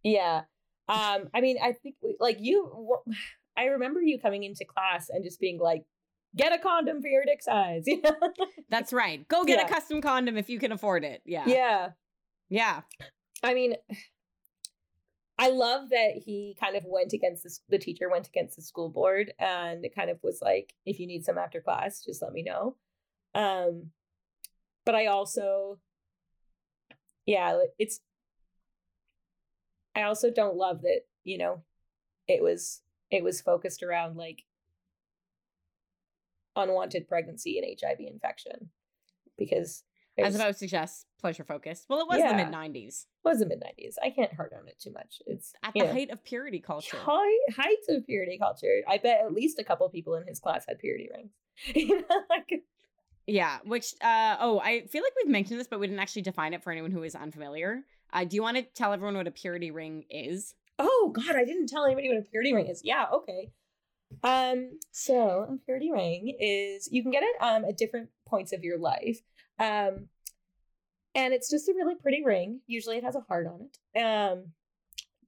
[0.05, 0.43] yeah.
[0.89, 2.97] Um, I mean, I think we- like you,
[3.57, 5.85] I remember you coming into class and just being like,
[6.37, 7.85] get a condom for your dick size.
[7.87, 8.14] You know?
[8.70, 9.27] that's right.
[9.29, 9.66] Go get Yeah.
[9.66, 11.23] a custom condom if you can afford it.
[11.27, 11.45] Yeah.
[11.47, 11.89] yeah.
[12.53, 12.82] Yeah.
[13.42, 13.76] I mean,
[15.38, 18.90] I love that he kind of went against this, the teacher went against the school
[18.90, 22.34] board and it kind of was like, if you need some after class, just let
[22.34, 22.76] me know.
[23.34, 23.86] Um,
[24.84, 25.78] but I also,
[27.24, 28.00] yeah, it's,
[29.96, 31.62] I also don't love that, you know,
[32.28, 34.42] it was, it was focused around like
[36.55, 38.68] unwanted pregnancy and HIV infection
[39.38, 39.84] because
[40.18, 41.86] As there's- about suggests pleasure focused.
[41.88, 42.30] Well, it was Yeah.
[42.36, 43.98] the mid 90s was the mid nineties.
[44.02, 45.22] I can't hard on it too much.
[45.26, 46.96] It's at the know, height of purity culture.
[46.98, 48.82] high heights of purity culture.
[48.86, 51.30] I bet at least a couple people in his class had purity rings.
[51.74, 52.62] you know, like
[53.26, 56.52] Yeah, which uh oh, I feel like we've mentioned this, but we didn't actually define
[56.54, 57.84] it for anyone who is unfamiliar.
[58.12, 60.54] Uh, do you want to tell everyone what a purity ring is?
[60.78, 62.80] oh god, I didn't tell anybody what a purity ring is.
[62.84, 63.52] Yeah, okay.
[64.24, 68.62] Um, so a purity ring is you can get it um at different points of
[68.64, 69.20] your life.
[69.62, 70.08] Um,
[71.14, 72.60] and it's just a really pretty ring.
[72.66, 74.02] Usually it has a heart on it.
[74.02, 74.52] Um,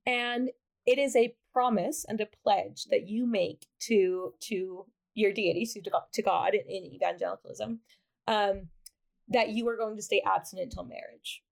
[0.07, 0.51] and
[0.87, 5.91] it is a promise and a pledge that you make to to your deity, to
[5.91, 7.80] God, to God in, in evangelicalism,
[8.26, 8.68] um,
[9.28, 11.43] that you are going to stay abstinent until marriage.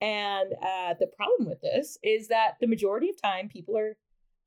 [0.00, 3.96] And uh, the problem with this is that the majority of time people are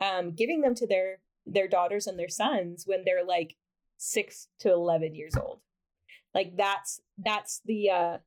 [0.01, 3.55] um, giving them to their their daughters and their sons when they're like
[3.97, 5.59] six to eleven years old.
[6.33, 8.17] Like that's that's the uh,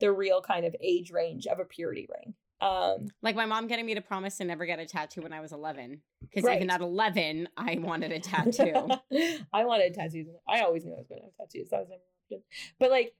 [0.00, 2.34] the real kind of age range of a purity ring.
[2.60, 5.40] Um, Like my mom getting me to promise to never get a tattoo when I
[5.40, 6.00] was 11.
[6.20, 6.56] Because Right.
[6.56, 8.88] even at 11, I wanted a tattoo.
[9.52, 10.26] I wanted tattoos.
[10.48, 11.70] I always knew I was going to have tattoos.
[11.70, 12.42] That was never an option.
[12.80, 13.14] But like,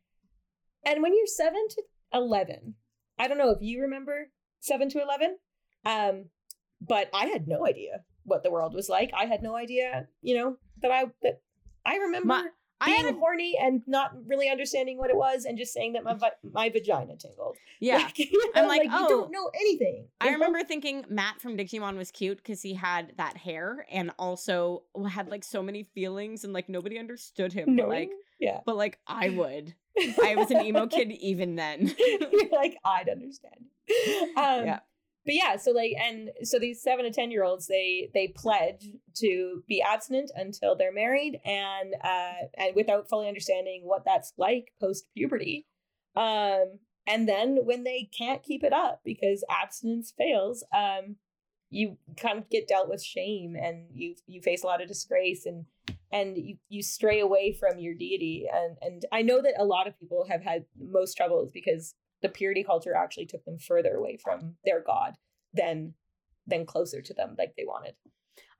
[0.84, 1.82] and when you're seven to
[2.12, 2.74] eleven,
[3.18, 4.30] I don't know if you remember
[4.61, 5.39] seven to eleven,
[5.84, 6.26] um,
[6.80, 9.11] but I had no idea what the world was like.
[9.16, 11.41] I had no idea, you know, that I that
[11.84, 12.49] I remember My-
[12.81, 15.95] I being had a, horny and not really understanding what it was, and just saying
[15.95, 16.16] that my
[16.53, 17.57] my vagina tingled.
[17.81, 17.99] yeah.
[17.99, 19.09] Like, you know, I'm like, you oh.
[19.09, 20.07] don't know anything.
[20.20, 24.85] I remember thinking Matt from Digimon was cute because he had that hair and also
[25.11, 27.76] had like so many feelings and like nobody understood him.
[27.76, 28.61] But like, yeah.
[28.64, 29.74] but like I would.
[30.22, 31.93] I was an emo kid even then.
[32.53, 33.64] Like, I'd understand.
[34.37, 34.81] Um, Yeah.
[35.29, 38.87] But yeah, so like, and so these seven to ten year olds, they they pledge
[39.16, 44.72] to be abstinent until they're married, and uh, and without fully understanding what that's like
[44.81, 45.66] post puberty.
[46.16, 51.16] Um, and then when they can't keep it up because abstinence fails, um,
[51.68, 55.45] you kind of get dealt with shame, and you you face a lot of disgrace,
[55.45, 55.66] and
[56.11, 58.47] and you you stray away from your deity.
[58.51, 62.29] And and I know that a lot of people have had most troubles because the
[62.29, 65.16] purity culture actually took them further away from their god
[65.53, 65.95] than
[66.47, 67.95] than closer to them like they wanted.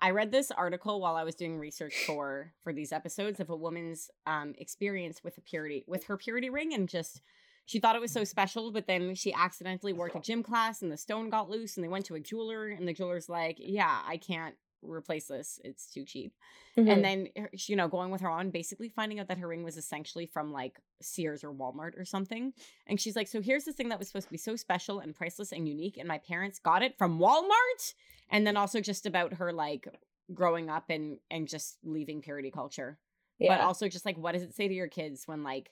[0.01, 3.57] I read this article while I was doing research for for these episodes of a
[3.57, 7.21] woman's um experience with a purity with her purity ring and just
[7.67, 10.91] she thought it was so special, but then she accidentally worked a gym class and
[10.91, 14.01] the stone got loose and they went to a jeweler and the jeweler's like, "Yeah,
[14.07, 15.61] I can't replace this.
[15.65, 16.33] It's too cheap."
[16.77, 16.91] Mm-hmm.
[16.91, 19.77] And then you know, going with her on, basically finding out that her ring was
[19.77, 22.53] essentially from like Sears or Walmart or something.
[22.87, 25.15] And she's like, "So here's this thing that was supposed to be so special and
[25.15, 27.95] priceless and unique and my parents got it from Walmart."
[28.31, 29.89] And then also just about her like
[30.35, 32.99] growing up and and just leaving purity culture.
[33.39, 35.71] yeah But also just like what does it say to your kids when like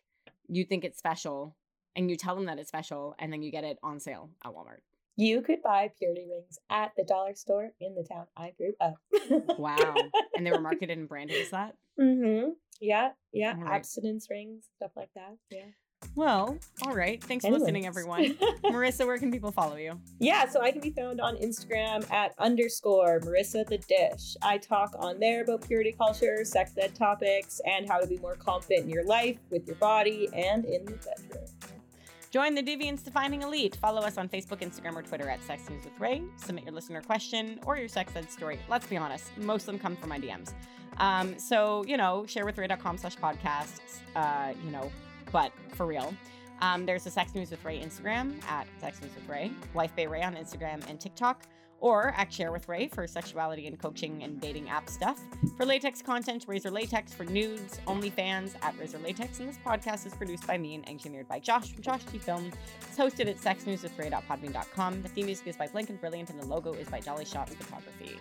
[0.48, 1.56] you think it's special
[1.94, 4.52] and you tell them that it's special and then you get it on sale at
[4.52, 4.80] Walmart.
[5.16, 8.96] You could buy purity rings at the dollar store in the town i grew up
[9.58, 9.94] Wow.
[10.36, 11.74] and they were marketed and branded as that.
[12.00, 12.50] mm-hmm.
[12.80, 13.74] yeah yeah right.
[13.76, 15.66] abstinence rings stuff like that yeah
[16.14, 17.22] Well, all right.
[17.24, 18.34] Thanks for listening, everyone.
[18.64, 19.98] Marissa, where can people follow you?
[20.20, 24.36] Yeah, so I can be found on Instagram at underscore Marissa the Dish.
[24.42, 28.36] I talk on there about purity culture, sex ed topics, and how to be more
[28.36, 31.75] confident in your life, with your body, and in the bedroom.
[32.36, 33.76] Join the Deviants Defining Elite.
[33.76, 36.22] Follow us on Facebook, Instagram, or Twitter at Sex News with Ray.
[36.36, 38.58] Submit your listener question or your sex ed story.
[38.68, 40.52] Let's be honest, most of them come from my DMs.
[40.98, 44.92] Um, so, you know, share with sharewithray.com slash podcasts, uh, you know,
[45.32, 46.14] but for real.
[46.60, 50.06] Um, there's a Sex News with Ray Instagram at Sex News with Ray, Life Bay
[50.06, 51.44] Ray on Instagram and TikTok,
[51.80, 55.20] or at Share with Ray for sexuality and coaching and dating app stuff.
[55.56, 59.40] For latex content, Razor Latex for nudes, OnlyFans at Razor Latex.
[59.40, 62.50] And this podcast is produced by me and engineered by Josh from Josh T Film.
[62.80, 65.02] It's hosted at sexnewswithray.podbean.com.
[65.02, 67.48] The theme music is by Blink and Brilliant, and the logo is by Dolly Shot
[67.50, 68.16] Photography.